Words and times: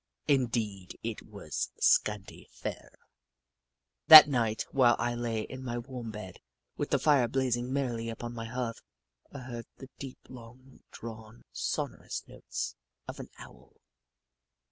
Indeed, 0.27 0.97
it 1.03 1.21
was 1.21 1.69
scanty 1.79 2.47
fare. 2.49 2.97
That 4.07 4.27
night 4.27 4.65
while 4.71 4.95
I 4.97 5.13
lay 5.13 5.41
in 5.41 5.63
my 5.63 5.77
warm 5.77 6.09
bed, 6.09 6.39
with 6.75 6.89
the 6.89 6.97
fire 6.97 7.27
blazing 7.27 7.71
merrily 7.71 8.09
upon 8.09 8.33
my 8.33 8.45
hearth, 8.45 8.81
I 9.31 9.41
heard 9.41 9.67
the 9.77 9.91
deep, 9.99 10.17
long 10.27 10.79
drawn, 10.89 11.43
sonorous 11.51 12.27
notes 12.27 12.73
of 13.07 13.19
an 13.19 13.29
Owl. 13.37 13.75